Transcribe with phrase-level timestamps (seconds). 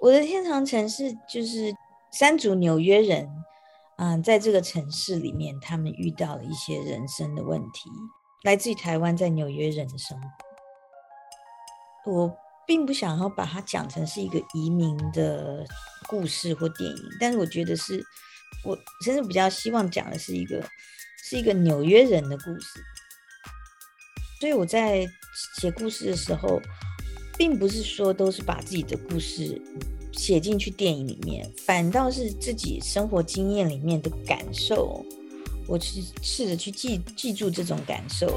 [0.00, 1.74] 我的天堂城市就是
[2.10, 3.28] 三组纽约人，
[3.98, 7.90] 嗯、在这个城市里面，他们遇到了一些人生的问题，
[8.42, 12.10] 来自于台湾在纽约人的生活。
[12.10, 12.34] 我
[12.66, 15.66] 并不想要把它讲成是一个移民的
[16.08, 18.02] 故事或电影，但是我觉得是，
[18.64, 18.74] 我
[19.04, 20.66] 甚至比较希望讲的是一个，
[21.22, 22.80] 是一个纽约人的故事。
[24.40, 25.06] 所以我在
[25.60, 26.58] 写故事的时候。
[27.40, 29.58] 并不是说都是把自己的故事
[30.12, 35.02] 写进去电影里面，反倒是自己生活经验里面的感受，
[35.66, 38.30] 我去试着去记记住这种感受，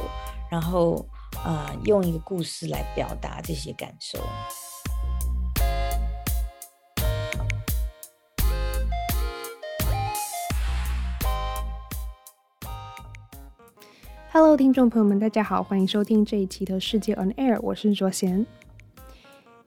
[0.49, 1.05] 然后
[1.43, 4.17] 啊、用一个故事来表达这些感受。
[14.31, 18.47] Hello，听众朋友们，大家好，欢迎收听这一期的世界 On Air，我是卓贤。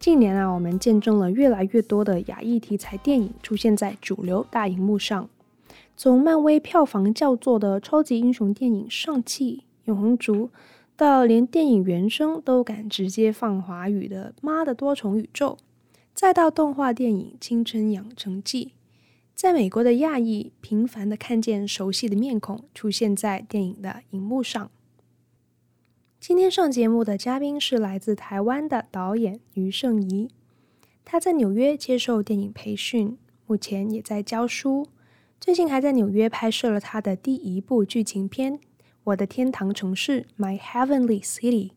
[0.07, 5.29] 近年啊，我们见证了越来越多的亚裔题材电影出现在主流大荧幕上。
[5.97, 10.47] 从漫威票房较作的超级英雄电影《上气》《永恒族》，
[10.95, 15.59] 到连电影原声都敢直接放华语的《妈的多重宇宙》，
[16.15, 18.67] 再到动画电影《青春养成记》，
[19.35, 24.71] 在美国的亚裔频繁地看见熟悉的面孔出现在电影的荧幕上。
[26.19, 30.29] 今天上节目的嘉宾是来自台湾的导演余胜宜，
[31.05, 34.89] 他在纽约接受电影培训，目前也在教书，
[35.39, 38.55] 最近还在纽约拍摄了他的第一部剧情片
[39.05, 41.71] 《我的天堂城市》（My Heavenly City）。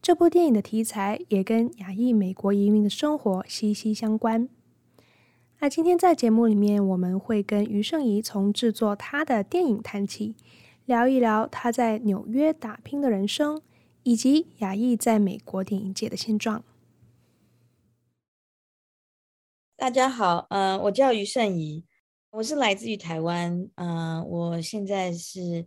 [0.00, 4.48] 这部电影的题材也跟亚裔美国移民的生活息息相关。
[5.60, 10.34] 那今天在节目里面，我们会跟余胜宜从制作他的电影谈起，
[10.86, 13.62] 聊一聊他在纽约打拼的人生。
[14.04, 16.64] 以及亚裔在美国电影界的现状。
[19.76, 21.84] 大家好，嗯、我叫余胜宜，
[22.30, 25.66] 我是来自于台湾，嗯、我现在是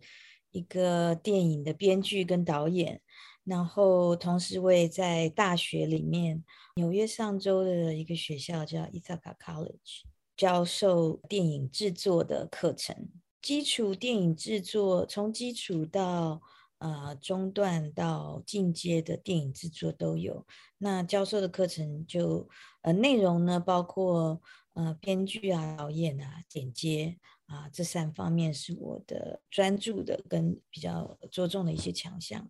[0.51, 3.01] 一个电影的编剧跟导演，
[3.45, 6.43] 然后同时我也在大学里面，
[6.75, 10.03] 纽约上州的一个学校叫 Ithaca College，
[10.35, 13.09] 教授电影制作的课程，
[13.41, 16.41] 基础电影制作，从基础到。
[16.79, 20.45] 呃，中段到进阶的电影制作都有。
[20.77, 22.47] 那教授的课程就
[22.81, 24.41] 呃内容呢，包括
[24.73, 32.49] 呃编剧啊、导演啊、剪接啊这三方面是我的专注的跟比较着重的一些强项。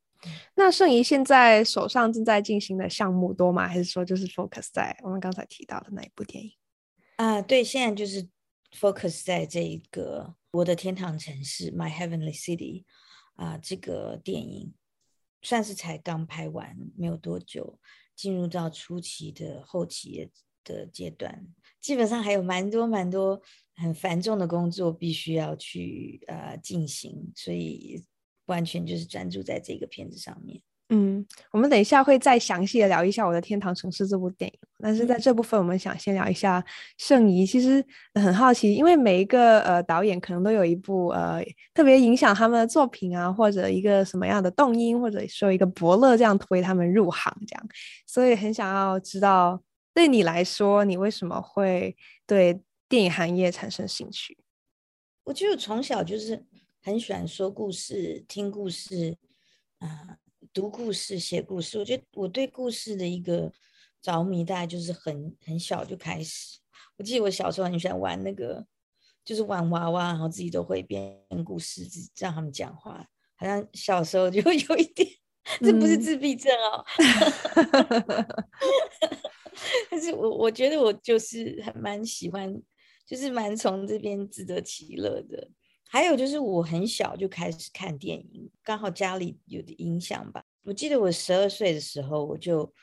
[0.55, 3.67] 那胜宜现在手上正在进行的项目多吗？
[3.67, 6.51] 还是说就是 focus 在我们刚才提到的那一部电影？
[7.17, 8.27] 啊，对，现在就是
[8.71, 12.85] focus 在这一个我的天堂城市 My Heavenly City。
[13.35, 14.73] 啊，这个电影
[15.41, 17.79] 算是才刚拍完，没有多久，
[18.15, 20.29] 进入到初期的后期
[20.63, 21.47] 的阶段，
[21.79, 23.41] 基本上还有蛮多蛮多
[23.75, 28.03] 很繁重的工作必须要去呃进行，所以
[28.45, 30.61] 完全就是专注在这个片子上面。
[30.89, 36.63] 嗯，我们等一下会再详细的聊一下我的天堂城市这部电影，但是在这部分，我们想先聊一下
[36.99, 37.43] 胜宜。
[37.43, 47.67] 其实很好奇，因为每一个呃导演可能都有一部呃特别影响他们的作品啊，或者一个什么样的动因，或者说一个伯乐这样推他们入行这样，
[48.05, 49.59] 所以很想要知道，
[49.91, 51.97] 对你来说，你为什么会
[52.27, 54.37] 对电影行业产生兴趣？
[55.23, 56.45] 我觉得我从小就是
[56.83, 59.17] 很喜欢说故事、听故事
[59.79, 59.89] 啊。
[60.09, 60.17] 呃
[60.55, 63.51] 读故事、写故事，我觉得我对故事的一个
[64.01, 66.59] 着迷，大概就是很很小就开始。
[66.95, 68.65] 我记得我小时候很喜欢玩那个，
[69.25, 73.05] 就是玩娃娃，然后自己都会编故事，自己让他们讲话。
[73.35, 75.05] 好像小时候就 有一点，
[75.59, 76.85] 这不是自闭症哦。
[76.95, 78.25] 嗯、
[79.91, 82.49] 但是我我觉得我就是还蛮喜欢，
[83.05, 85.49] 就是蛮从这边自得其乐的。
[85.87, 90.43] 还有就是我很小就开始看电影，刚好家里有的影响吧。
[90.63, 92.73] 我记得我十二岁的时候，我就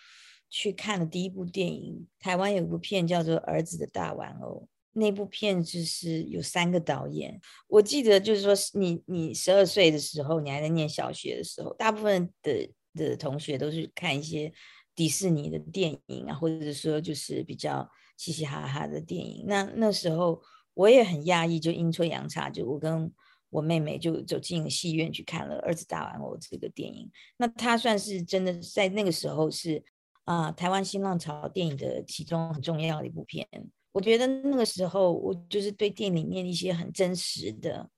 [0.48, 2.06] 去看了第一部电影。
[2.20, 7.38] 台湾有一部片叫做《儿子的大玩偶》，那部片就是有三个导演。
[7.66, 14.50] 我记得就是说你，你你十二岁的时候，你还在念小学的时候，大部分的的同学都是看一些
[14.94, 19.44] 迪士尼的电影啊，或者说就是比较嘻嘻哈哈的电影。
[19.46, 20.40] 那那时候。
[20.74, 23.12] 我也很讶异，就阴错阳差，就我跟
[23.50, 27.10] 我妹妹就走进戏院去看了《儿子大玩偶》这个电影。
[27.36, 29.84] 那它算是真的在那个时候是
[30.24, 33.46] 啊、台湾新浪潮电影的其中很重要的一部片。
[33.92, 37.90] 我觉得那个时候我就是对电影里面一些很真实的、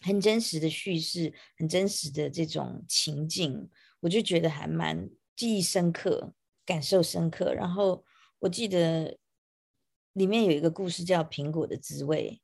[0.00, 3.68] 很真实的叙事、很真实的这种情境，
[4.00, 6.32] 我就觉得还蛮记忆深刻、
[6.64, 7.52] 感受深刻。
[7.52, 8.02] 然后
[8.38, 9.19] 我记得。
[10.20, 12.38] 里面有一个故事叫《苹果的滋味》，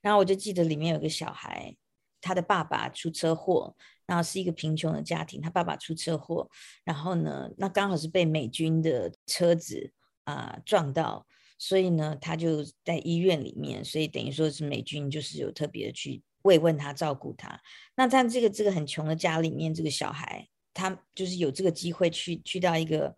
[0.00, 1.76] 然后我就记得里面有个小孩，
[2.22, 3.76] 他的爸爸出车祸，
[4.06, 6.48] 然后是一个贫穷的家庭，他爸爸出车祸，
[6.84, 9.92] 然后呢，那刚好是被美军的车子
[10.24, 11.26] 啊、撞到，
[11.58, 17.60] 所以呢，他就在医院里面，所以等于说是美军就是有特别的去慰问他、照顾他。
[17.94, 23.14] 那在这个这个很穷的家里面，这个小孩他就是有这个机会去去到一个。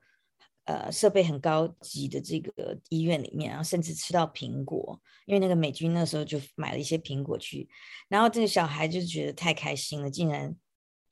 [0.67, 7.69] 呃，设备很高级的这个医院里面，然后甚至吃到苹果，因为那个美军那时候就买了一些苹果去，
[8.09, 10.55] 然后这个小孩就觉得太开心了，竟然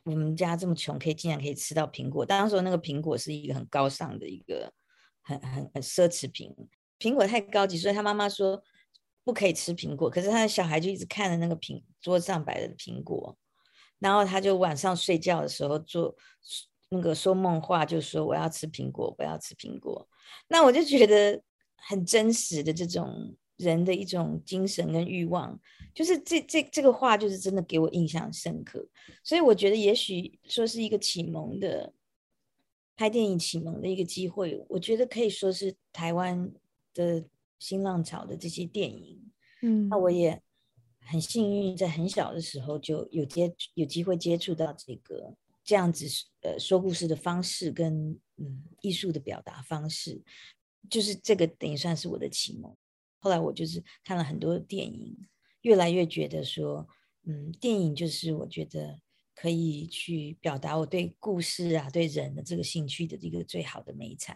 [0.04, 2.24] 我们家这么穷，可以竟然可以吃到苹果。
[2.24, 4.72] 当时那个苹果是一个很高尚的一个
[5.22, 6.54] 很很很奢侈品，
[7.00, 8.62] 苹果太高级，所以他妈妈说
[9.24, 13.36] 不可以吃苹果，可是他的小孩就一直看着那个苹桌上摆的苹果，
[13.98, 16.14] 然后他就晚上睡觉的时候做。
[16.90, 20.08] 那个说梦话就说我要吃苹果，我要吃苹果，
[20.48, 21.42] 那我就觉得
[21.76, 25.60] 很真实的这种人的一种精神跟欲望，
[25.94, 28.88] 就是这这这个话就是真的给我印象深刻，
[29.22, 31.92] 所以我觉得也许说是一个启蒙的
[32.96, 36.50] 拍电影启蒙的一个机会，我觉得可以说是台湾
[36.94, 37.22] 的
[37.58, 39.30] 新浪潮的这些电影，
[39.60, 40.40] 嗯，那我也
[41.00, 45.34] 很幸运在很小的时候就有接有机会接触到这个。
[45.68, 46.06] 这样子
[46.40, 50.18] 呃说故事的方式跟嗯艺术的表达方式，
[50.88, 52.74] 就是这个等于算是我的启蒙。
[53.18, 55.14] 后来我就是看了很多电影，
[55.60, 56.88] 越来越觉得说，
[57.26, 58.98] 嗯，电影就是我觉得
[59.34, 64.34] 可以去表达我对故事啊、对人的这个兴趣的一个最好的美材。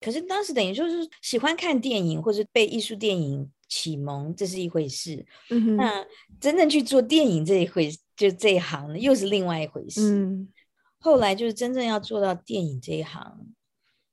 [0.00, 5.24] 可是当时等于就是喜欢看电影或者被艺术电影启蒙，这是一回事。
[5.50, 6.06] 嗯哼，那
[6.40, 7.90] 真正去做电影这一回。
[8.16, 10.02] 就这一行呢，又是另外一回事。
[10.14, 10.46] 嗯，
[10.98, 13.54] 后来就是真正要做到电影这一行，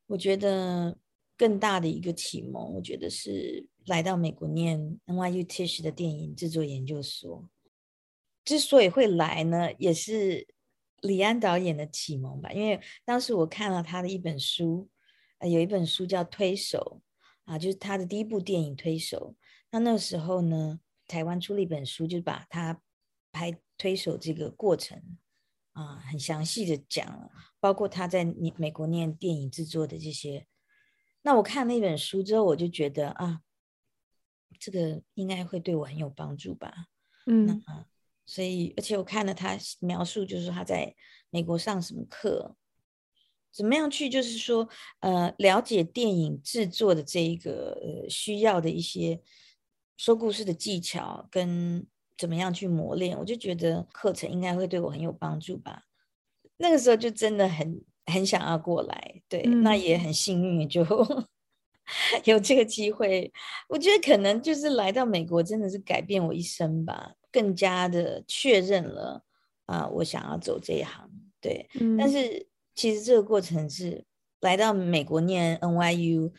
[0.06, 0.98] 我觉得
[1.36, 7.50] 更大的一个启蒙，我觉得是来到美国念 NYU Tisch 的电影制作研究所。
[8.45, 10.48] 之所以会来呢，也是
[11.01, 12.50] 李安导演的启蒙吧。
[12.54, 14.88] 因为当时我看了他的一本书，
[15.39, 17.01] 呃，有一本书叫《推手》
[17.51, 19.36] 啊，就是他的第一部电影《推手》。
[19.72, 22.81] 那那个时候呢，台湾出了一本书，就把他
[23.31, 23.60] 拍。
[23.80, 25.00] 推手这个过程
[25.74, 27.30] 啊，很详细的讲了，
[27.60, 28.25] 包括他在
[28.56, 30.48] 美国念电影制作的这些。
[31.22, 33.42] 那我看那本书之后，我就觉得啊，
[34.60, 36.88] 这个应该会对我很有帮助吧。
[37.28, 37.62] 嗯，
[38.25, 40.95] 所以而且我看了他描述，就是他在
[41.30, 42.56] 美国上什么课，
[43.57, 44.69] 怎么样去，就是说
[45.00, 49.19] 呃，了解电影制作的这一个呃需要的一些
[49.98, 51.86] 说故事的技巧跟。
[52.19, 53.15] 怎么样去磨练？
[53.15, 55.83] 我就觉得课程应该会对我很有帮助吧。
[56.57, 60.83] 那个时候就真的很很想要过来，对，嗯、那也很幸运就
[62.25, 63.31] 有这个机会。
[63.69, 69.24] 我觉得可能就是来到美国真的是改变我一生吧，更加的确认了
[69.68, 71.07] 啊、呃，我想要走这一行。
[71.39, 72.47] 对，嗯、但是
[72.77, 74.06] 其实这个过程是
[74.39, 76.31] 来到美国念 NYU，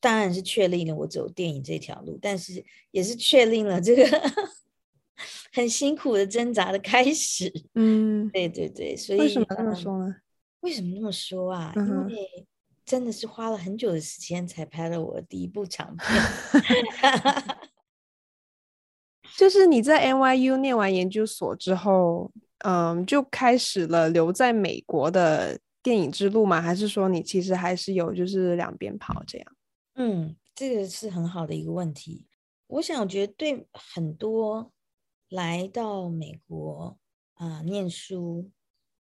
[0.00, 4.04] 当然是确立了我走电影这条路，但是也是确定了这个。
[5.50, 10.14] 很辛苦的挣扎的开始，嗯，对对对，所以为什么这么说呢？
[10.60, 11.72] 为什么这么说啊？
[11.74, 12.46] 嗯、因为
[12.84, 16.06] 真的是花了很久的时间才拍了我第一部长片，
[19.38, 26.60] 就是你在 NYU 念完研究所之后，嗯，就开始了留在美国的电影之路吗？
[26.60, 29.56] 还是说你其实还是有就是两边跑这样？
[29.94, 32.26] 嗯，这个是很好的一个问题。
[32.66, 34.72] 我想，我觉得对很多
[35.28, 36.98] 来到美国
[37.34, 38.50] 啊、呃、念书，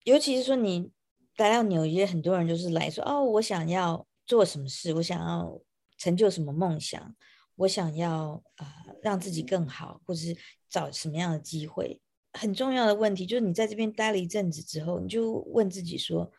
[0.03, 0.91] 尤其是说你
[1.37, 5.61] 来到纽约，很多人就是来说哦，我想要做什么事，我想要
[5.97, 7.15] 成就什么梦想，
[7.55, 10.35] 我想要啊、呃、让自己更好，或者是
[10.67, 12.01] 找什么样的机会。
[12.33, 16.29] 很重要的问题就是，你在这边待了一阵子之后，你就问自己说，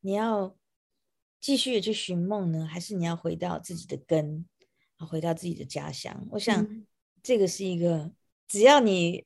[0.00, 0.56] 你要
[1.40, 4.46] 继续的去寻梦呢，还是你要回到自己的根？
[5.08, 6.84] 回到自己的家乡，我想
[7.22, 8.14] 这个是一个，嗯、
[8.46, 9.24] 只要你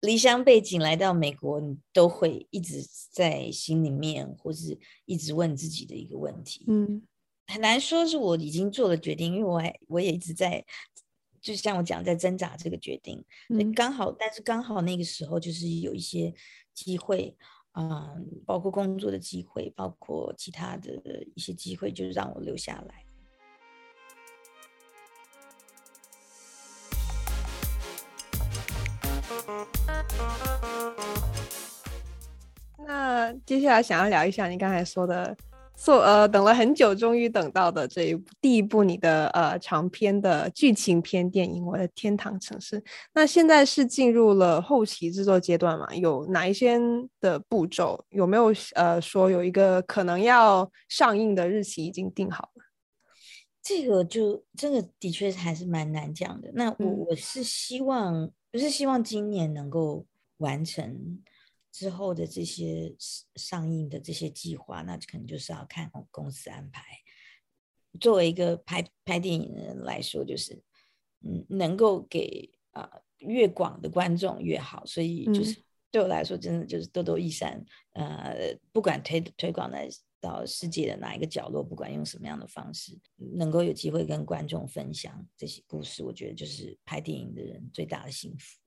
[0.00, 6.64] 离乡背景来到美国，你都会一直在心里面，或是一直问自己的一个问题。
[6.66, 7.06] 嗯，
[7.46, 10.64] 很难说是我已经做了决定，因为我还我也一直在，
[11.40, 13.24] 就像我讲，在挣扎这个决定。
[13.48, 16.34] 嗯，刚好，但是刚好那个时候就是有一些
[16.74, 17.36] 机会
[17.72, 20.92] 啊、包括工作的机会，包括其他的
[21.34, 23.04] 一些机会，就是让我留下来。
[32.78, 35.36] 那接下来想要聊一下你刚才说的
[35.80, 42.78] 所呃等了很久，终于等到的这一部第一部你的呃长篇的剧情片电影《我的天堂城市》，
[43.14, 45.86] 那现在是进入了后期制作阶段嘛？
[45.94, 46.78] 有哪一些
[47.18, 48.04] 的步骤？
[48.10, 52.64] 有没有呃说有一个可能要上映的日期已经定好了？
[53.62, 56.50] 这个就这个的确还是蛮难讲的。
[56.52, 60.04] 那我、嗯、我是希望，不是希望今年能够
[60.36, 61.22] 完成。
[61.72, 62.94] 之后的这些
[63.36, 66.82] 上映的这些计划，那可能就是要看公司安排。
[68.00, 70.62] 作为一个拍拍电影的人来说，就是
[71.20, 74.84] 嗯，能够给啊、呃、越广的观众越好。
[74.86, 75.60] 所以就是
[75.90, 77.64] 对我来说，真的就是多多益善。
[77.92, 79.88] 呃，不管推推广在
[80.20, 88.60] 到世界的哪一个角落，不管用什么样的方式，能够有机会跟观众分享这些故事，我觉得就是拍电影的人最大的幸福。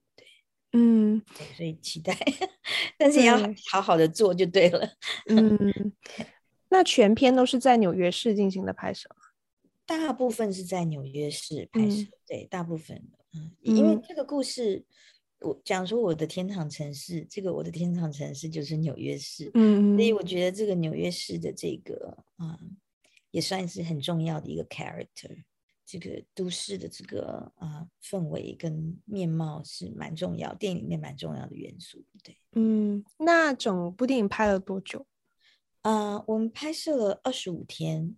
[0.74, 1.22] 嗯，
[1.56, 2.18] 所以期待，
[2.98, 3.38] 但是也要
[3.72, 4.88] 好好的做就对了。
[5.27, 5.94] 嗯，
[6.70, 9.08] 那全片都是在纽约市进行的拍摄？
[9.86, 13.01] 大部分是在纽约市拍摄，嗯，对，大部分
[13.34, 14.84] 嗯，因为这个故事，
[15.42, 22.77] 我讲说我的天堂城市，这个我的天堂城市就是纽约市，嗯，所以我觉得这个纽约市的这个嗯，
[23.32, 25.44] 也算是很重要的一个 character。
[25.86, 32.38] 这个都市的这个啊、呃、氛围跟面貌是蛮重要，电影里面蛮重要的元素，对。
[32.54, 35.06] 嗯，那整部电影拍了多久？
[35.82, 38.16] 啊、呃，我们拍摄了二十五天。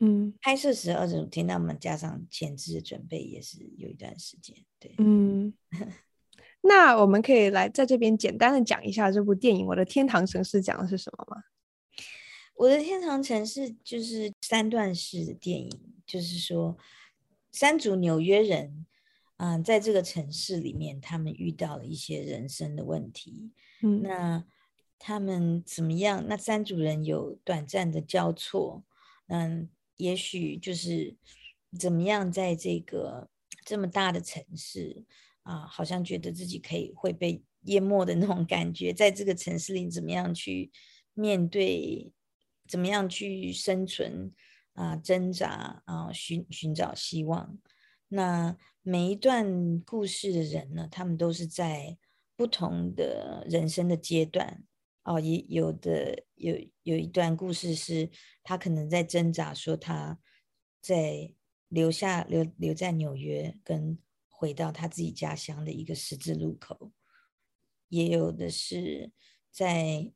[0.00, 4.94] 嗯，拍摄时二十五天，那我们加上前置的准备也是有一段时间，对。
[4.98, 5.54] 嗯，
[6.62, 11.42] 那我们可以来在这边简单的讲一下这部电影《我的天堂城市》讲的是什么吗？
[12.56, 15.93] 我的天堂城市就是三段式的电影。
[16.06, 16.76] 就是说，
[17.50, 18.86] 三组纽约人，
[19.38, 23.50] 嗯、呃，在这个城市里面，他们遇到了一些人生的问题。
[23.82, 24.44] 嗯，那
[24.98, 26.24] 他们怎么样？
[26.28, 28.84] 那三组人有短暂的交错，
[29.28, 31.16] 嗯，也许就是
[31.78, 33.28] 怎么样，在这个
[33.64, 35.04] 这么大的城市
[35.42, 40.70] 啊、呃，好像觉得自己可以会被淹没的那种感觉，在这个城市里怎么样去
[41.14, 42.12] 面对，
[42.68, 44.32] 怎么样去生存？
[44.74, 47.58] 啊，挣扎啊，寻寻找希望。
[48.08, 51.96] 那每一段故事的人呢，他们都是在
[52.36, 54.64] 不同的人生的阶段。
[55.04, 58.10] 哦，也有的有有一段故事是
[58.42, 60.18] 他可能在挣扎，说他
[60.80, 61.32] 在
[61.68, 66.90] 留下留留在纽约，跟回到他自己家乡的一个十字路口。
[67.88, 69.12] 也有的是
[69.50, 70.12] 在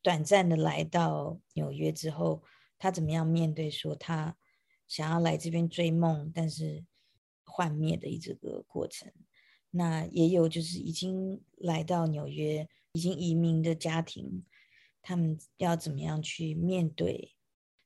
[0.00, 2.44] 短暂的来到纽约之后。
[2.78, 4.36] 他怎么样面对说他
[4.86, 6.84] 想要来这边追梦，但是
[7.44, 9.12] 幻灭的一这个过程？
[9.70, 14.44] 那也有就是已经来到纽约、已经移民的家庭，
[15.02, 17.34] 他们要怎么样去面对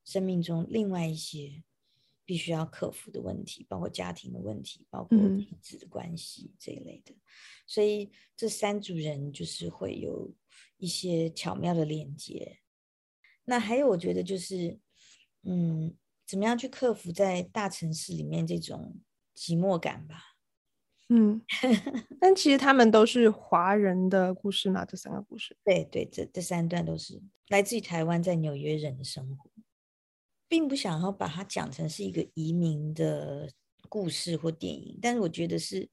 [0.04, 1.64] 生命中另外一些
[2.24, 7.12] 必须要克服的问题，包括家庭的问题，包括亲子的关系这一类的。
[7.66, 10.32] 所以这三组人就是会有
[10.76, 12.59] 一些巧妙的连接。
[13.44, 14.78] 那还有，我觉得就是，
[15.42, 15.94] 嗯，
[16.26, 19.00] 怎么样去克服在大城市里面这种
[19.36, 20.22] 寂寞感吧？
[21.08, 21.42] 嗯，
[22.20, 25.56] 但其实他们都是华人的故事嘛，这三个故事。
[25.64, 29.50] 对对，这这三段都是来自于台湾在纽约人的生活，
[30.46, 33.50] 并不想要把它讲成是一个移民的
[33.88, 35.88] 故事或电影，但是我觉得是，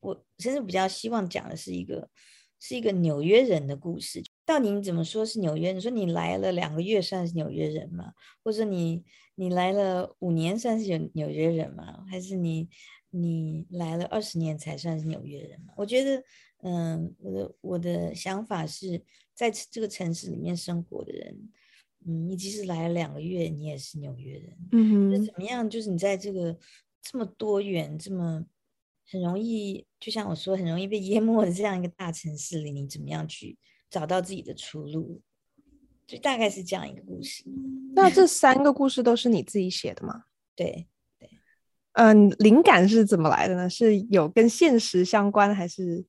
[0.00, 2.10] 我甚至比较希望讲的是一个
[2.58, 4.20] 是一个纽约人的故事。
[4.46, 5.72] 到底你怎么说是纽约？
[5.72, 8.12] 你说你来了两个月算是纽约人吗？
[8.44, 12.04] 或者你你来了五年算是纽纽约人吗？
[12.08, 12.68] 还是你
[13.10, 15.74] 你来了二十年才算是纽约人吗？
[15.76, 16.22] 我觉得，
[16.62, 19.02] 嗯，我的我的想法是
[19.34, 21.50] 在这个城市里面生活的人，
[22.06, 24.56] 嗯，你即使来了两个月，你也是纽约人。
[24.70, 25.68] 嗯哼，那怎么样？
[25.68, 26.56] 就是你在这个
[27.02, 28.46] 这么多元、这么
[29.10, 33.58] 很容易，就像我说，很容易被淹没的这样一个大城市里，你怎么样去？
[33.88, 35.22] 找到自己的出路，
[36.06, 37.44] 就大概是这样一个故事。
[37.94, 40.24] 那这三个故事都是你自己写的吗？
[40.54, 40.86] 对
[41.18, 41.30] 对，
[41.92, 43.70] 嗯，灵感是怎么来的呢？
[43.70, 46.04] 是有跟现实相关，还是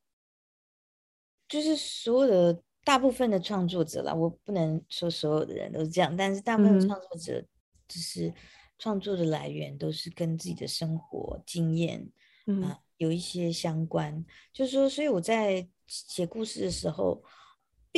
[1.47, 7.41] 就是所有的大部分的创作者啦，我不能说所有的人都是这样，但是大部分创作者
[7.87, 8.33] 就是
[8.79, 12.09] 创作的来源都是跟自己的生活经验
[12.47, 14.25] 嗯、呃、有一些相关。
[14.51, 17.23] 就是说，所以我在写故事的时候。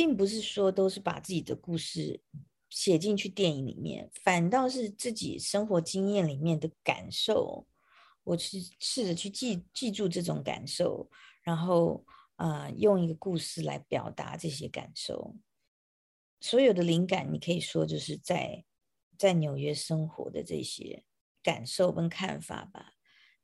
[0.00, 2.22] 并不是说都是把自己的故事
[2.70, 7.66] 写进去电影里面，反倒是自己生活经验里面的感受，
[8.24, 11.10] 我去试着去记记住这种感受，
[11.42, 12.02] 然后
[12.36, 15.36] 啊、用一个故事来表达这些感受。
[16.40, 18.64] 所有的灵感，你可以说就是在
[19.18, 21.04] 在纽约生活的这些
[21.42, 22.94] 感受跟看法吧。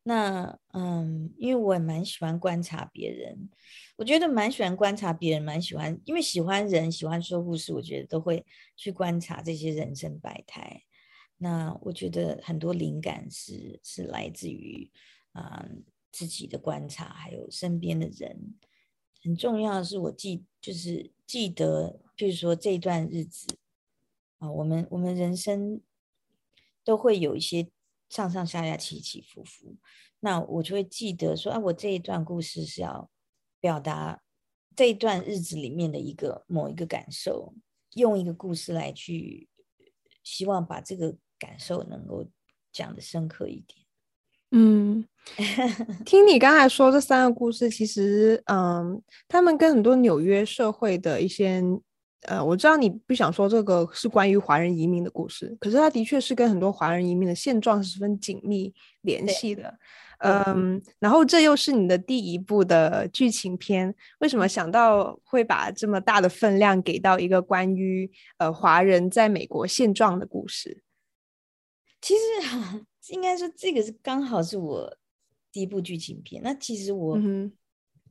[0.09, 3.51] 那嗯，因为我也蛮喜欢观察别人，
[3.97, 8.47] 我觉得蛮喜欢观察别人，蛮喜欢，因为喜欢人，喜欢说故事，我觉得都会
[8.77, 10.85] 去观察这些人生百态。
[11.39, 14.89] 那我觉得很多灵感是是来自于
[15.33, 15.83] 啊、嗯、
[16.13, 18.55] 自己的观察，还有身边的人。
[19.25, 23.59] 很重要的是，我记就是记得，譬如说这段日子
[24.39, 25.81] 啊，我们我们人生
[26.85, 27.67] 都会有一些。
[28.09, 29.77] 上上下下起起伏伏，
[30.21, 33.11] 那我就会记得说啊，我这一段故事是要
[33.61, 34.23] 表达
[34.75, 37.53] 这一段日子里面的一个某一个感受，
[37.95, 39.49] 用一个故事来去，
[40.23, 42.27] 希望把这个感受能够
[42.73, 43.85] 讲得深刻一点。
[44.53, 45.05] 嗯，
[46.05, 51.63] 听你刚才说这三个故事，其实嗯，他们跟很多纽约社会的一些。
[52.27, 59.79] 呃，我知道你不想说这个是关于华人移民的故事，可是它的确是跟很多华人移民的现状十分紧密联系的。
[60.19, 70.83] 嗯，然后这又是你的第一部的剧情片，为什么想到会把这么大的分量给到一个关于呃华人在美国现状的故事？
[72.01, 74.97] 其实 应该说这个是刚好是我
[75.53, 76.43] 第一部剧情片。
[76.43, 77.19] 那其实我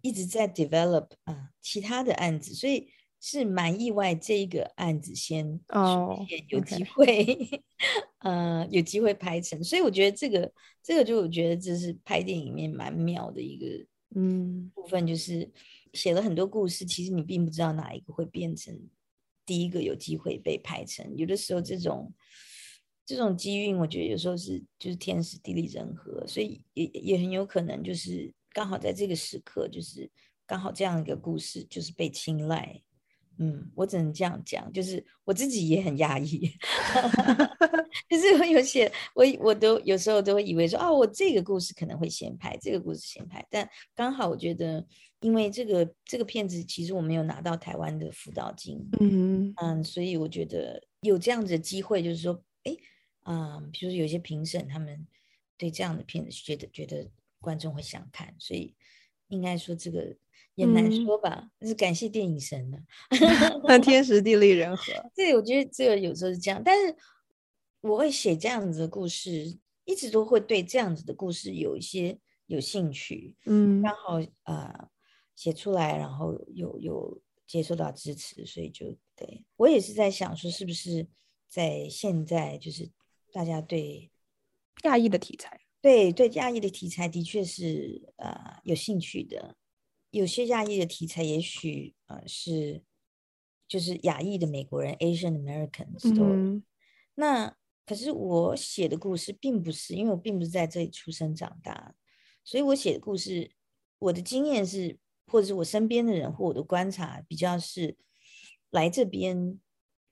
[0.01, 2.87] 一直在 develop 啊、呃、其他的案子，所以。
[3.27, 8.31] 是蛮意外，这一个案子先哦，有机会，oh.
[8.31, 10.53] 呃，有机会拍成，所以我觉得这个，
[10.83, 13.65] 这个就我觉得这是拍电影里面蛮妙的一个，
[14.15, 15.51] 嗯，部分就是
[15.93, 18.79] 写了很多故事，其实你并不知道哪一个会变成
[19.43, 22.13] 第一个有机会被拍成，有的时候这种
[23.07, 30.07] 这种机运，我觉得有时候是就是天时地利人和，所以也也很有可能就是刚好在这个时刻，就是
[30.45, 32.83] 刚好这样一个故事就是被青睐。
[33.37, 36.49] 嗯，我只能这样讲，就是我自己也很压抑，
[38.09, 44.85] 就是我有些我我都有时候都会以为说，哦，我这个故事可能会先拍，这个故事先拍，但刚好我觉得，
[45.19, 52.75] 因为这个这个片子其实我没有拿到台湾的辅导金，嗯嗯，所以我觉得有这样子的机会，就是说，哎，
[53.25, 55.05] 嗯，比如说有些评审他们
[55.57, 57.09] 对这样的片子觉得觉得
[57.41, 58.73] 观众会想看，所以
[59.27, 60.15] 应该说这个。
[60.55, 62.77] 也难说吧，就、嗯、是感谢电影神呢。
[63.67, 66.61] 那天时地利人和，对，我觉得这个有时候是这样。
[66.63, 66.95] 但是
[67.81, 73.35] 我会写这样子的故事，一直都会对这样子的故事有一些有兴趣。
[73.45, 74.89] 嗯，刚好啊、呃，
[75.35, 81.05] 写出来，然后有有接受到支持，所以就对我也是在想说，是不是
[81.49, 82.89] 在现在就是
[83.33, 84.09] 大家对
[84.83, 89.57] 亚裔的题材，对对亚裔的题材的确是呃有兴趣的。
[90.15, 92.81] 有些亚裔的题材，也许呃是
[93.67, 96.55] 就是亚裔的美国人 （Asian American story）。
[96.55, 96.63] 嗯。
[97.15, 97.53] 那
[97.85, 101.93] 可是我写的故事并不是，因为我并不是在这里出生长大，
[102.45, 103.51] 所以我写的故事，
[103.99, 104.97] 我的经验是，
[105.27, 107.97] 或者是我身边的人或我的观察，比较是
[108.71, 109.59] 来这边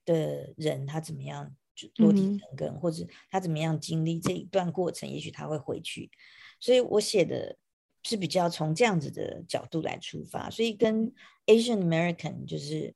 [0.04, 6.12] 的人他怎么样就落地生根，嗯，或者他怎么样经历这一段过程，也许他会回去。
[6.60, 7.58] 所以我写的。
[8.04, 11.12] 是比较从这样子的角度来出发，所以跟
[11.46, 12.94] Asian American 就是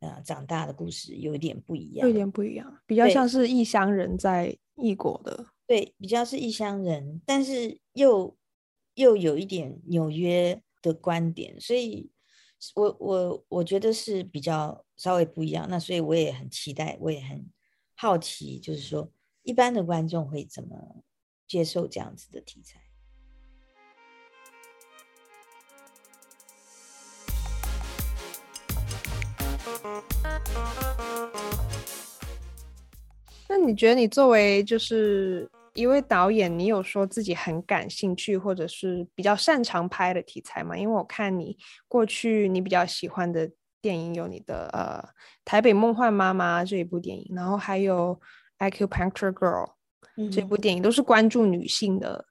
[0.00, 8.36] 呃长大的故事有一点不一样，有点不一样，比较像是异乡人在异国的，对，比较是异乡人，但是又
[8.94, 12.10] 又有一点纽约的观点，所以
[12.74, 15.68] 我我我觉得是比较稍微不一样。
[15.70, 17.48] 那所以我也很期待，我也很
[17.94, 19.10] 好奇，就是说
[19.44, 21.04] 一般的观众会怎么
[21.46, 22.81] 接受这样子的题材。
[33.66, 40.76] 你觉得你作为就是一位导演，你有说自己很感兴趣或者是比较擅长拍的题材吗？
[40.76, 41.56] 因为我看你
[41.88, 45.02] 过去你比较喜欢的电影有你的呃
[45.44, 48.20] 《台北梦幻妈妈》这一部电影，然后还有
[48.70, 49.70] 《Acupuncture Girl》
[50.30, 52.24] 这部电影，都是关注女性的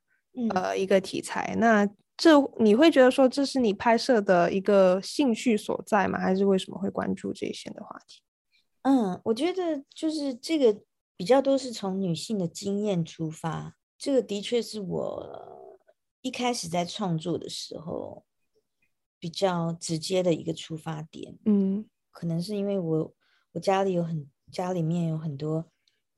[0.52, 1.56] 呃一个题材。
[1.58, 6.20] 那这你会觉得说这是你拍摄的一个兴趣所在吗？
[6.20, 8.22] 还是为什么会关注这些的话题？
[8.84, 10.80] 嗯，我觉得就是这个
[11.22, 15.80] 比较多是从女性的经验出发，这个的确是我
[16.22, 18.26] 一开始在创作的时候
[19.20, 21.38] 比较直接的一个出发点。
[21.46, 23.14] 嗯，可能是因为我
[23.52, 25.64] 我家里有很家里面有很多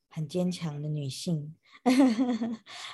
[0.08, 1.54] 很坚强的女性，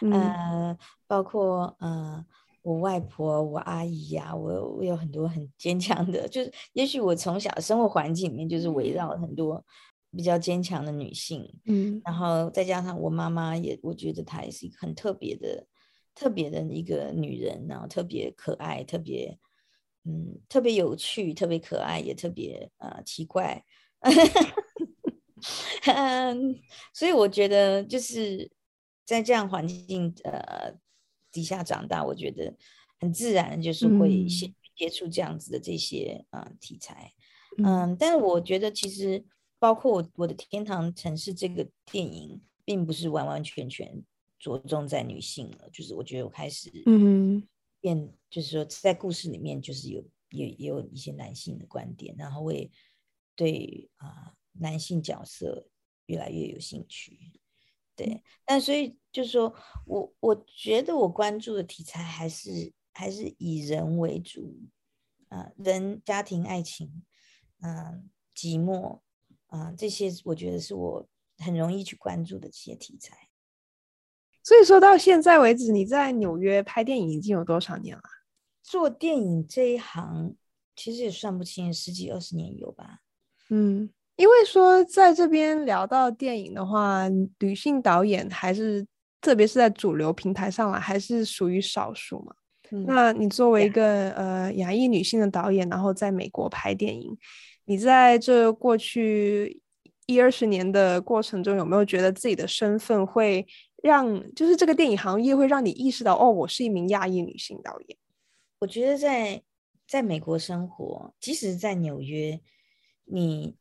[0.02, 2.26] 嗯、呃，包括呃。
[2.62, 9.66] 我外婆、我阿姨呀、啊，我我有很多很坚强的，就是也许我从小生活环境里面就是围绕很多
[10.12, 15.68] 比较坚强的女性，嗯，然后再加上我妈妈也，我觉得她也是一个很特别的、
[16.16, 19.38] 特别的一个女人，然后特别可爱，特别
[20.06, 23.64] 嗯，特别有趣，特别可爱，也特别呃奇怪，
[25.86, 26.60] 嗯，
[26.92, 28.50] 所以我觉得就是
[29.06, 30.74] 在这样环境呃
[31.32, 32.52] 底下长大，我觉得
[33.00, 37.14] 很自然就是会先接触这样子的这些啊、呃、题材，
[37.64, 39.24] 嗯，但是我觉得其实。
[39.60, 44.02] 包括我我的天堂城市这个电影，并不是完完全全
[44.40, 47.46] 着重在女性了，就是我觉得我开始嗯
[47.82, 52.72] 变，就是说在故事里面就是有也也有一些男性的观点，然后我也
[53.36, 55.68] 对啊男性角色
[56.06, 57.20] 越来越有兴趣，
[57.96, 59.54] 对，但所以就是说
[59.86, 64.58] 我我觉得我关注的题材还是还是以人为主
[65.28, 67.04] 啊，人家庭爱情，
[67.60, 69.02] 嗯，寂寞。
[69.50, 71.08] 啊，这些我觉得是我
[71.38, 73.16] 很容易去关注的这些题材。
[74.44, 78.02] 所以说到现在为止，你在纽约拍电影已经有多少年了？
[78.64, 80.36] 做电影这一行
[80.76, 83.00] 其实也算不清，十几二十年有吧。
[83.50, 87.08] 嗯，因为说在这边聊到电影的话，
[87.40, 88.86] 女性导演还是
[89.20, 92.34] 特别是在主流平台上来，还是属于少数嘛。
[92.72, 97.18] 嗯，那你作为一个.呃亚裔女性的导演，然后在美国拍电影。
[97.70, 99.62] 你在这过去
[100.08, 103.46] 一二十年的过程中，有没有觉得自己的身份会
[103.84, 107.96] 让，就是这个电影行业会让你意识到，哦，我是一名亚裔女性导演？
[108.62, 109.44] 我觉得在
[109.88, 112.42] 在美国生活，即使在纽约，
[113.06, 113.56] 你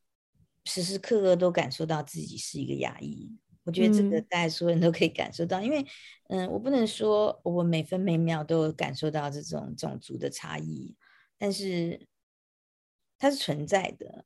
[0.64, 3.36] 时时刻刻都感受到自己是一个亚裔。
[3.64, 5.86] 我觉得这个大家所有人都可以感受到，嗯、因为，
[6.30, 10.96] 嗯，我不能说我每分每秒都有感受到这种种族的差异，
[11.36, 12.08] 但是。
[13.18, 14.24] 它是存在的，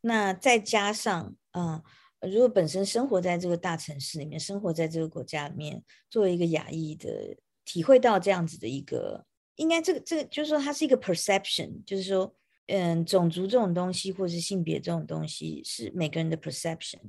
[0.00, 1.82] 那再加上啊、
[2.20, 12.34] 如果本身生活在这个大城市里面，生活在这个国家里面，作为一个亚裔的，体会到这样子的一个，应该这个这个就是说，它是一个 perception，就是说，
[12.66, 17.00] 嗯，种族这种东西，或是性别这种东西，是每个人的 perception，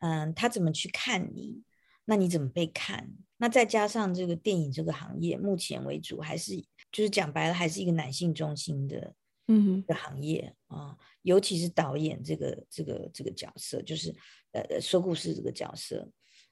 [0.00, 1.62] 嗯，他怎么去看你，
[2.04, 3.10] 那你怎么被看？
[3.38, 6.56] 那再加上这个电影这个行业，目前为主还是
[6.92, 9.14] 就是讲白了，还是一个男性中心的。
[9.46, 14.14] 嗯，的行业啊，尤其是导演这个这个这个角色，就是
[14.52, 16.08] 呃说故事这个角色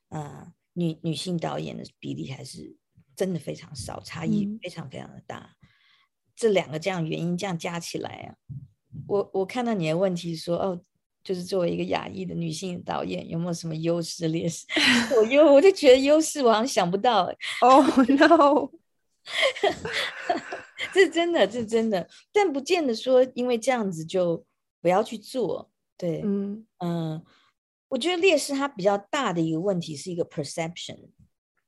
[0.08, 2.76] 啊，女女性导演的比例还是
[3.16, 5.56] 真的非常少，差异非常非常的大。
[5.62, 5.68] 嗯、
[6.36, 8.36] 这两个这样原因这样加起来啊，
[9.06, 10.78] 我我看到你的问题说哦，
[11.24, 14.66] 就是作为一个亚裔的女性导演，有没有什么优势劣势？
[15.16, 17.36] 我优我就觉得优势我好像想不到哎。
[17.62, 18.70] 哦、oh, no。
[20.92, 24.44] 这是真的，这是真的，但不见得说因为这样子就
[24.80, 25.70] 不要去做。
[25.96, 27.22] 对，嗯嗯，
[27.88, 31.10] 我觉得劣势它比较大的一个问题是一个 perception，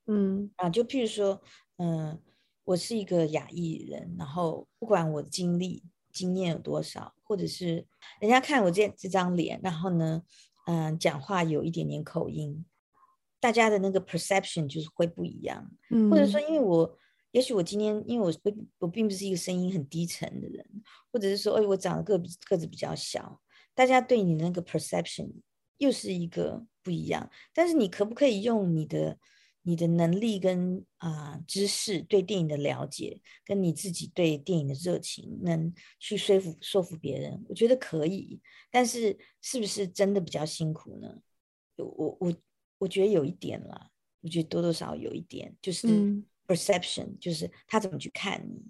[0.07, 1.41] 嗯啊，就譬如说，
[1.77, 2.21] 嗯，
[2.65, 7.87] 我是一个亚裔人，然后不管我经历经验有多少，或者是
[8.19, 10.21] 人家看我这这张脸，然后呢，
[10.67, 12.65] 嗯，讲话有一点点口音，
[13.39, 16.97] 大家的那个 perception 就是会不一样，嗯，或者说因为我。
[17.35, 20.65] 也许我今天，因为我我我并不是一个声音很低沉的人，
[21.11, 23.41] 或者是说，哎，我长得个个子比较小，
[23.73, 25.29] 大家对你的那个 perception
[25.77, 27.29] 又是一个不一样。
[27.53, 29.19] 但是你可不可以用你的
[29.63, 37.43] 你的能力跟啊、知识，对电影的了解，跟你自己对电影的热情，能去说服说服别人？
[37.49, 38.39] 我觉得可以，
[38.71, 41.13] 但是是不是真的比较辛苦呢？
[41.75, 42.33] 我我
[42.77, 43.89] 我觉得有一点啦，
[44.21, 46.23] 我觉得多多少少有一点，就是。
[46.47, 48.61] Perception 就是他怎么去看你。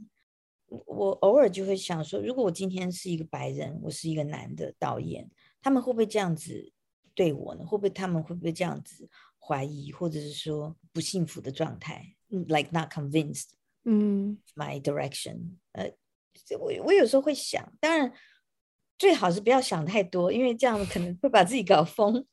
[0.68, 5.30] 我偶尔就会想说，如果我今天是一个白人，我是一个男的导演，
[5.62, 6.72] 他们会不会这样子
[7.14, 7.66] 对我呢？
[7.66, 9.08] 会不会他们会不会这样子
[9.40, 13.50] 怀疑，或者是说不幸福的状态？Like not convinced，
[13.84, 15.58] 嗯，my direction。
[15.74, 15.92] 呃，
[16.60, 18.12] 我我有时候会想，当然
[18.98, 22.26] 最好是不要想太多，因为这样可能会把自己搞疯。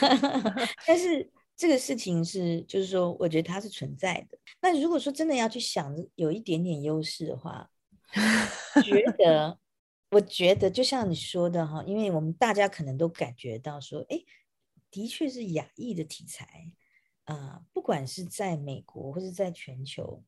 [0.86, 1.30] 但是。
[1.60, 4.38] 这个事情是，就是说，我觉得它是存在的。
[4.62, 7.70] 那如果说真的要去想有一点点优势的话，
[8.82, 9.58] 觉得，
[10.12, 14.24] 我觉得就像你说的哈，因为我们大家可能都感觉到说，哎，
[14.90, 16.72] 的确是亚裔的题材
[17.24, 20.24] 啊、呃，不管是在美国或者在全球，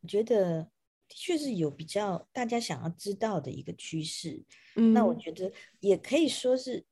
[0.00, 4.42] 我觉得的确是有比较大家想要知道的一个趋势。
[4.76, 6.86] 嗯，那我觉得也可以说是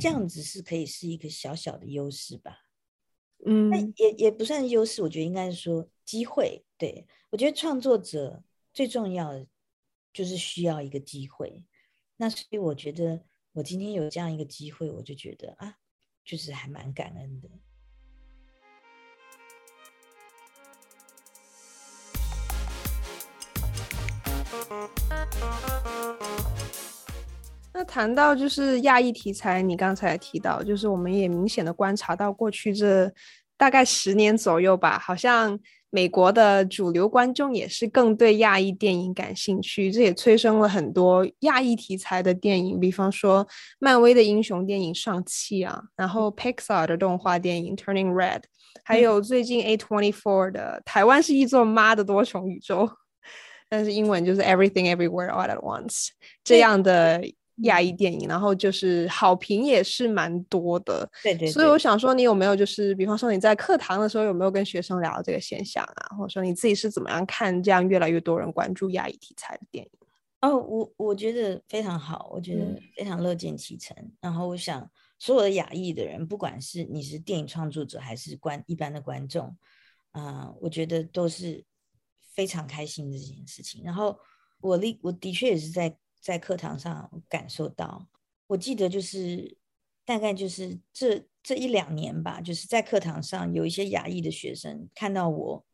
[0.00, 2.64] 这样子，是可以是一个小小的优势吧。
[3.46, 6.64] 嗯，那也也不算优势，我觉得应该是说机会。
[6.76, 9.46] 对，我觉得创作者最重要的
[10.12, 11.64] 就是需要一个机会。
[12.16, 15.76] 那所以我觉得我今天有这样一个机会，我就觉得啊，
[16.24, 17.48] 就是还蛮感恩的。
[27.72, 33.10] 那谈到就是亚裔题材，你刚才提到，就是我们也明显的观察到，过去这
[33.56, 35.56] 大概十年左右吧，好像
[35.90, 43.46] 美国的主流观众也是更对亚裔电影感兴趣，这也催生了很多亚裔题材的电影，比方说
[43.78, 48.40] 漫威的英雄电影《上汽》啊，然后 Pixar 的动画电影《Turning Red》，
[48.82, 52.90] 还有最近 A24 的台湾是一座妈的多重宇宙。
[53.70, 56.08] 但是英文就是 Everything Everywhere All at Once
[56.42, 57.22] 这样的
[57.62, 61.08] 亚裔电影，然后就是好评也是蛮多的。
[61.22, 61.50] 对对，对。
[61.50, 66.16] 所以我想说，你有没有就是，比方说你在课堂的时候有没有跟学生聊这个现象啊？
[66.16, 69.90] 或者说你自己是怎么样看这样越来越多人关注亚裔题材的电影？
[70.40, 73.96] 哦，我我觉得非常好，我觉得非常乐见其成。
[73.98, 79.46] 嗯、然后我想，所有的亚裔的人，不管是你是电影创作者还是观一般的观众，
[80.12, 81.64] 啊、呃，我觉得都是。
[82.34, 84.16] 非常开心的这件事情，然后
[84.60, 88.08] 我立我的确也是在在课堂上感受到，
[88.46, 89.56] 我记得就是
[90.04, 95.64] 大概就是这这一两年吧，就是在课堂上有一些亚裔的学生看到我，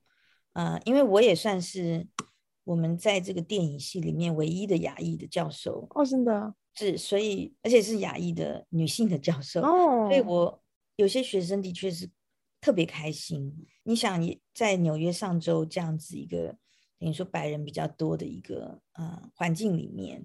[0.52, 2.06] 呃，因为我也算是
[2.64, 10.62] 我们在这个电影系里面唯一的亚裔的教授哦，真的是，所以而且是亚裔的女性的教授哦，所以我
[10.96, 12.10] 有些学生的确是。
[12.60, 16.56] 特别开心，你想你在纽约上周这样子一个
[16.98, 20.24] 等于说白人比较多的一个呃环境里面，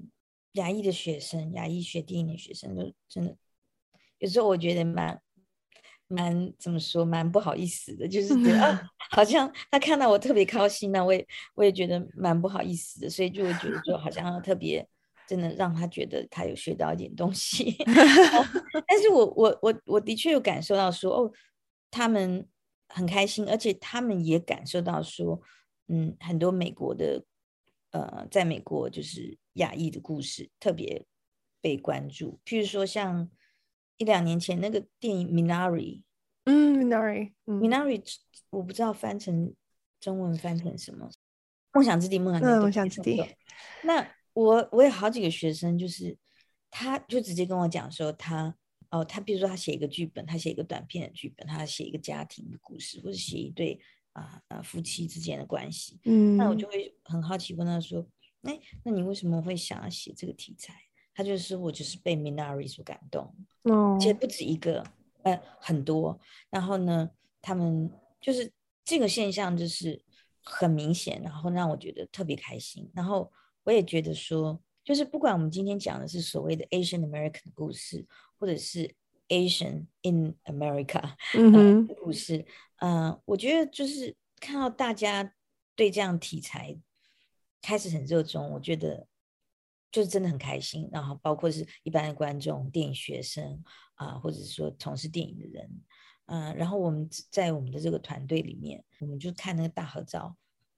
[0.53, 3.35] 牙医的学生，牙医学电影的学生都真的
[4.17, 5.21] 有时候我觉得蛮
[6.07, 14.87] 蛮怎么说蛮不好意思的，就是觉得啊， 好像他看到我特别高兴，那我也我也觉得蛮不好意思的，所以就会觉得说好像特别
[15.27, 17.75] 真的让他觉得他有学到一点东西，
[18.87, 21.31] 但是我我我我的确有感受到说哦。
[21.91, 22.47] 他们
[22.89, 25.41] 很开心，而且他们也感受到说，
[25.89, 27.23] 嗯，很多美国的，
[27.91, 31.05] 呃，在美国就是亚裔的故事特别
[31.59, 32.39] 被关注。
[32.45, 33.29] 譬如说，像
[33.97, 35.97] 一两年前那个电影《Minari》，
[36.45, 38.01] 嗯，《Minari》，《Minari》，
[38.51, 39.53] 我不知道翻成
[39.99, 41.07] 中文翻成什么，
[41.73, 43.23] 《梦想之地》，梦想之地，梦想之地。
[43.83, 46.17] 那我我有好几个学生，就是
[46.69, 48.55] 他就直接跟我讲说他。
[48.91, 53.79] 哦，他比如说他写一个剧本，他写一个短片的剧本，他写一个家庭的故事，或者写一对
[54.13, 55.99] 啊啊夫妻之间的关系。
[56.05, 58.05] 嗯，那我就会很好奇问他说
[58.43, 60.73] ：“哎，那你为什么会想要写这个题材？”
[61.13, 64.83] 他就是说我就是被 Minari 所感动，哦，其实不止一个，
[65.23, 66.19] 呃，很多。
[66.49, 67.09] 然后呢，
[67.41, 67.91] 他们
[68.21, 68.51] 就是
[68.85, 70.01] 这个现象就是
[70.41, 72.89] 很明显，然后让我觉得特别开心。
[72.93, 73.31] 然后
[73.63, 78.05] 我也觉得说，就是不管我们今天讲的是所谓的 Asian American 的故事。
[78.41, 78.95] 或者是
[79.27, 82.45] Asian in America，嗯哼，呃，故事，
[82.79, 85.33] 嗯、呃，我觉得就是看到大家
[85.75, 86.77] 对这样题材
[87.61, 89.07] 开始很热衷，我觉得
[89.91, 90.89] 就是真的很开心。
[90.91, 93.63] 然后包括是一般的观众、电影学生
[93.95, 95.69] 啊、呃，或者是说从事电影的人，
[96.25, 100.35] 嗯、呃，然后我们在我们的这个团队里面，我们就看那个大合照，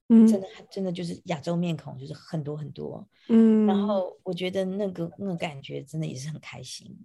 [0.08, 6.96] 嗯，真的真的就是亚洲面孔，就是很多很多，嗯，然后我觉得那个那个感觉真的也是很开心。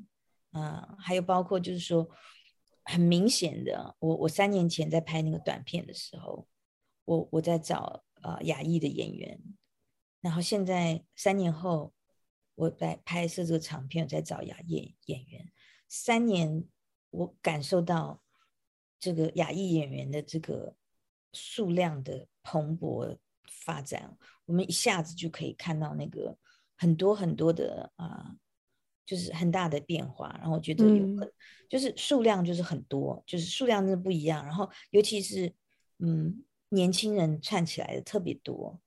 [0.52, 2.10] 啊，还有包括就是说，
[2.90, 6.48] 很明显的，我我三年前在拍那个短片的时候，
[7.04, 9.38] 我我在找呃亚裔的演员，
[10.22, 11.94] 然后现在三年后
[12.56, 15.52] 我在拍摄这个长片，我在找亚裔演员，
[15.90, 16.64] 三年
[17.10, 18.24] 我感受到
[18.98, 20.74] 这个亚裔演员的这个
[21.34, 23.18] 数量的蓬勃
[23.66, 26.38] 发展，我们一下子就可以看到那个
[26.78, 28.38] 很多很多的啊。
[29.08, 31.34] 就是很大的变化，然后我觉得有很，嗯、
[31.70, 34.46] 就是数量就是很多，就是数量真的不一样。
[34.46, 35.50] 然后尤其是
[36.00, 38.78] 嗯，年轻人串起来的特别多，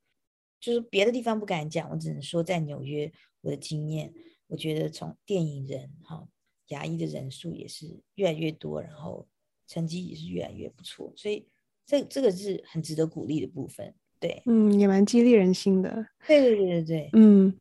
[0.60, 4.12] 就是别的地方不敢讲，我只能说在纽约我的经验，
[4.46, 6.28] 我觉得从电影人哈
[6.68, 9.26] 牙医的人数也是越来越多，然后
[9.66, 11.48] 成绩也是越来越不错，所以
[11.86, 13.94] 这这个是很值得鼓励的部分。
[14.18, 16.06] 对，嗯，也蛮激励人心的。
[16.26, 17.58] 对对对对对，嗯。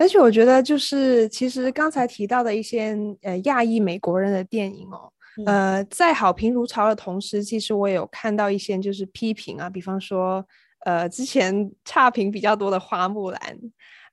[0.00, 5.12] 而且我觉得，就是其实刚才提到的一些呃亚裔美国人的电影哦，
[5.44, 10.42] 呃，在好评如潮的同时，其实我也有看到一些就是批评啊，比方说
[10.86, 13.40] 呃之前差评比较多的《花木兰》。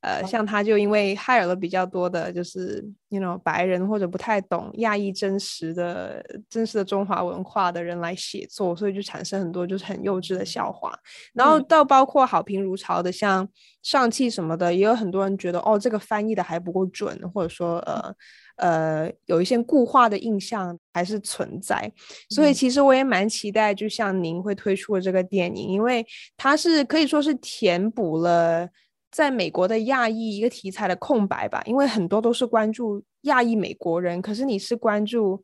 [0.02, 10.94] 呃，像他就因为 hire 了比较多的，就是 you know 白人或者不太懂亚裔真实的真实的中华文化的人来写作，所以就产生很多就是很幼稚的笑话。
[11.34, 13.48] 然后到包括好评如潮的像
[13.82, 18.16] 上汽什么的，也有很多人觉得哦，这个翻译的还不够准，或者说呃
[18.58, 21.92] 呃有一些固化的印象还是存在。
[22.30, 26.06] 所以其实我也蛮期待，就像您会推出的这个电影，因为
[26.38, 28.70] 它是可以说是填补了
[29.18, 31.60] 在美国的亚裔一个题材的空白吧。
[31.66, 35.44] 因为很多都是关注亚裔美国人，可是你是关注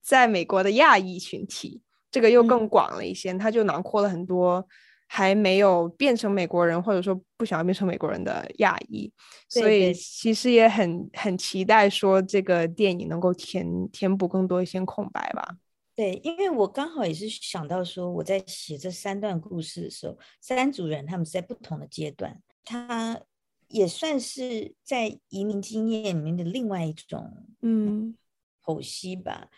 [0.00, 4.64] 在美国的亚裔群体，这个又更广了一些，它就囊括了很多。
[5.12, 9.12] 还没有变成美国人，或者说不想要变成美国人的亚裔，
[9.48, 15.56] 所以其实也很很期待说这个电影能够填填补更多一些空白吧。
[15.96, 23.20] 对，因为我刚好也是想到说，我在写这三段故事的时候，三组人他们是在不同的阶段，他
[23.68, 28.16] 也算是在移民经验里面的另外一种嗯
[28.62, 29.48] 剖析吧。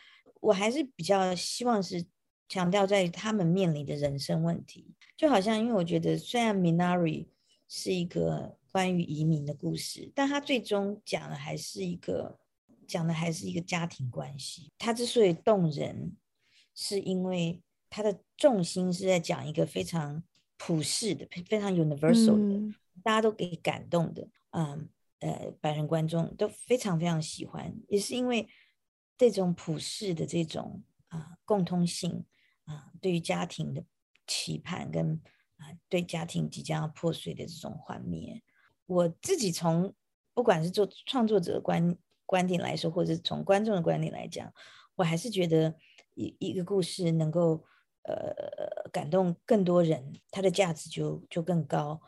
[0.41, 2.05] 我还是比较希望是
[2.49, 4.95] 强调在他们面临的人生问题。
[5.17, 7.25] 就好像，因为我觉得，虽然《Minari》
[7.69, 12.39] 是一个关于移民的故事，但它最终讲的还是一个
[12.89, 14.73] 讲的还是一个家庭关系。
[14.77, 16.17] 它之所以动人，
[16.75, 20.23] 是因为他的重心是在讲一个非常
[20.57, 24.89] 普世的、非常 universal 的，嗯、大家都给感动的，嗯
[25.21, 28.49] 呃，白人观众都非常非常喜欢，也是因为
[29.17, 32.25] 这种普世的这种啊、共通性
[32.65, 33.85] 啊、对于家庭的。
[34.25, 35.21] 期盼跟
[35.57, 38.41] 啊，对家庭即将要破碎的这种幻灭，
[38.87, 39.93] 我自己从
[40.33, 44.51] 不管是做创作者的观观点来说，或者是从观众的观点来讲，
[44.95, 45.75] 我还是觉得
[46.15, 47.65] 一一个故事能够
[48.05, 52.01] 呃感动更多人，它的价值就就更高。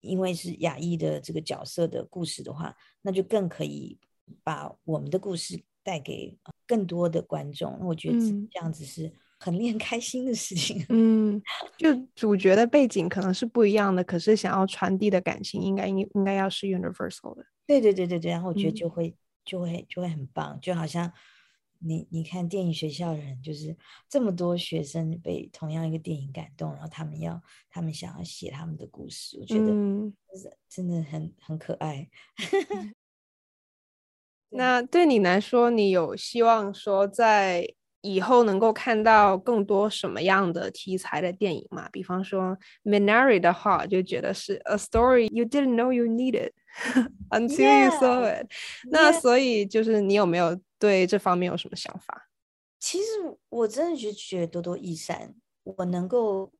[0.00, 3.98] 因为是亚裔的这个角色的故事的话，那就更可以
[4.42, 7.78] 把我们的故事带给更多的观众。
[7.80, 9.12] 我觉得这样子是。
[9.38, 11.40] 很令人开心的事情， 嗯，
[11.76, 17.44] 就主角的背景可能是不一样的，可是想要传递的感情应该应应该要是 universal 的。
[17.66, 21.12] 对对对对对，然后我觉得就会、嗯、就会就会很棒，就好像
[21.80, 23.76] 你你看电影学校的人，就是
[24.08, 29.72] 这么多学生被同样一个电影感动，然后他们要他们想要写他们的故事，我觉得
[30.68, 32.08] 真的很很可爱。
[34.50, 37.68] 那对你来说，你有希望说在
[38.00, 41.88] 以后能够看到更多什么样的题材的电影吗？
[41.90, 46.52] 比方说 Minari 的话，就觉得是 a story you didn't know you needed
[47.30, 48.46] until you saw it。
[48.90, 52.28] 那所以就是你有没有对这方面有什么想法？
[52.78, 53.06] 其实
[53.48, 56.52] 我真的就觉得多多益善，我能够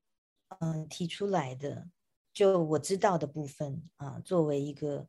[0.61, 1.89] 嗯提出来的，
[2.33, 5.07] 就我知道的部分啊，作为一个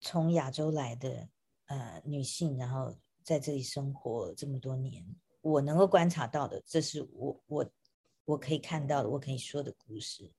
[0.00, 1.28] 从亚洲来的
[1.66, 5.04] 呃女性，然后在这里生活这么多年。
[5.40, 7.70] 我能够观察到的，这是我我
[8.24, 10.32] 我可以看到的，我可以说的故事，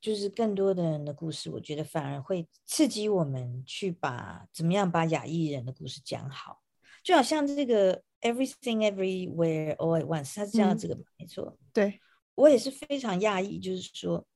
[0.00, 1.50] 就是更多的人的故事。
[1.50, 6.62] 我觉得反而会刺激我们去把怎么样把亚裔人的故事讲好，
[7.06, 11.56] 就好像这个 Everything Everywhere All at Once，他是这样子的、嗯、没错。
[11.72, 12.00] 对，
[12.34, 14.26] 我也是非常讶异，就是说，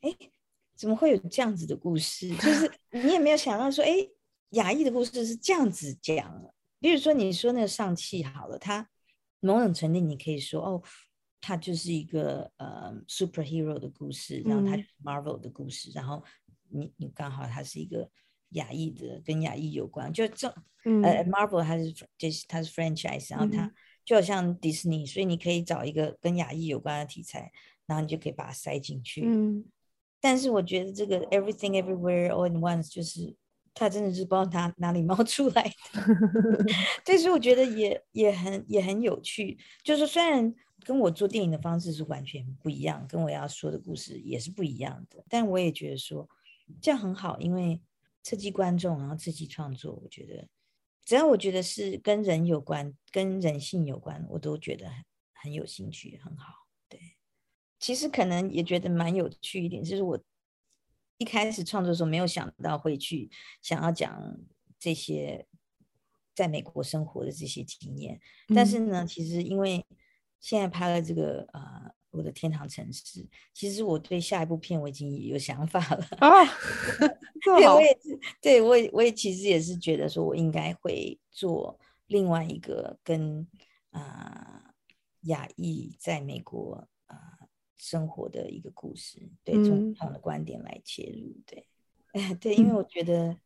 [0.00, 0.12] 哎，
[0.74, 2.28] 怎么会有这样子的故事？
[2.34, 3.92] 就是 你也没有想到说，哎，
[4.50, 6.52] 亚裔的故事是这样子讲。
[6.80, 8.88] 比如说你说那个上气好了，他。
[9.38, 10.82] 某种程度，你可以说哦，
[11.40, 16.24] 它就是一个呃 superhero 的故事，然后它 Marvel 的故事，嗯、然后
[16.70, 18.10] 你你刚好它是一个
[18.50, 20.48] 亚裔的，跟亚裔有关，就这、
[20.84, 23.72] 嗯、呃 Marvel 它是就是它是 franchise，然后它
[24.04, 27.50] 就好像迪士尼，所以你可以找一个跟亚裔有关的题材，
[27.86, 29.22] 然后你就可以把它塞进去。
[29.24, 29.64] 嗯，
[30.20, 33.36] 但是我觉得这个 Everything Everywhere All at Once 就是。
[33.78, 36.00] 它真的是不知道它哪里冒出来的，
[37.04, 39.58] 但是我觉得也也很也很有趣。
[39.84, 40.50] 就是虽然
[40.82, 46.26] 跟我做电影的方式是完全不一样，跟我要说的故事也是不一样的，但我也觉得说
[46.80, 47.78] 这样很好，因为
[48.26, 49.92] 刺激观众，然后刺激创作。
[50.02, 50.48] 我觉得
[51.04, 56.66] 只要我觉得是跟人有关、跟人性有关，我都觉得很很有兴趣，很好。
[56.88, 56.98] 对，
[57.78, 60.20] 其实可能也觉得蛮有趣一点，就是我。
[61.18, 63.30] 一开始创作的时候没有想到会去
[63.62, 64.36] 想要讲
[64.78, 65.46] 这些
[66.34, 68.20] 在美国生活的这些经验，
[68.54, 69.86] 但是呢，其实因为
[70.40, 76.30] 现在拍了这个呃我的天堂城市，其实我对下一部片我已经有想法了啊。
[77.44, 83.46] 对，我也是，对我也我也其实也是觉得说我应该会做另外一个跟
[83.90, 84.74] 啊、呃、
[85.22, 87.16] 亚裔在美国啊。
[87.78, 91.66] 生活的一个故事，对，从不同的观点来切入，嗯、对，
[92.12, 93.36] 哎，对，因为我觉得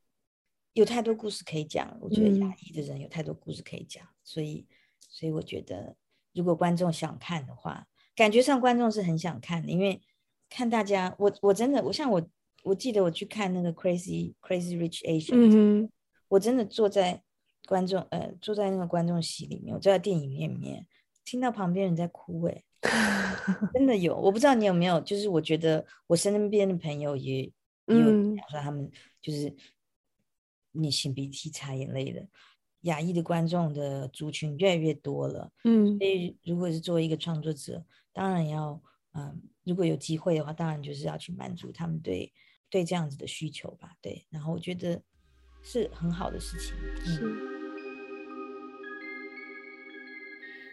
[0.72, 4.64] 有太多故事可以讲，嗯、我觉得亚裔的人有太多故事可以讲，所以，
[5.00, 5.96] 所以我觉得
[6.32, 10.00] 如果观众想看的话，感觉上观众是很想看的，因为
[10.48, 12.20] 看大家，我我真的，我像我，
[12.64, 15.90] 我记得我去看那个 Crazy Crazy Rich Asians，嗯、
[16.28, 17.22] 我真的坐在
[17.66, 20.86] 观众呃坐在那个观众席里面，我坐在电影院里面，
[21.24, 22.64] 听到旁边人在哭，哎，
[23.72, 27.42] 真的有，我不知道你有没有，就是我觉得我身边的朋友也
[27.86, 28.90] 也有讲说他们
[29.22, 29.54] 就是
[30.72, 32.26] 你擤鼻涕擦眼泪的。
[32.82, 38.80] 亚裔的观众的族群越来越多了，嗯，所以如果是作为一个创作者，当然要，
[39.12, 42.32] 嗯，如果有机会的话，当然就是要去满足他们对
[42.68, 45.02] 对这样子的需求吧，对，然后我觉得
[45.62, 46.74] 是很好的事情。
[47.04, 47.20] 是。
[47.22, 47.36] 嗯。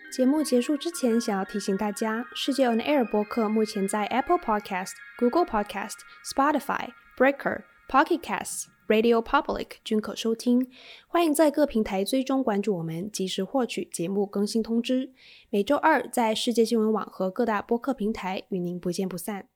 [0.09, 5.97] 节目结束之前，想要提醒大家，世界 On Air 播客目前在 Apple Podcast、Google Podcast、
[6.33, 8.76] Spotify、Breaker、Pocket Casts。
[8.87, 10.69] Radio Public 均可收听，
[11.07, 15.11] 欢迎在各平台追踪关注我们，及时获取节目更新通知。
[15.49, 19.49] 每周二在世界新闻网和各大播客平台与您不见不散。